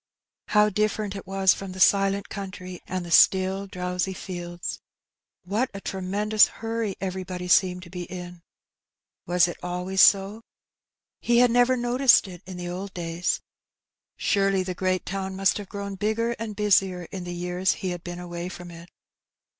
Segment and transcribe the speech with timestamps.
[0.47, 4.79] How different it was from the silent country and the still, drowsy fields!
[5.47, 8.41] '^ What a tremendous huiTy everybody seemed to be in!
[9.27, 10.41] Was it always so?
[11.19, 13.41] He had never noticed it in the old days:
[14.17, 18.03] surely the great town must have grown bigger and busier in the years he had
[18.03, 18.89] been away from it.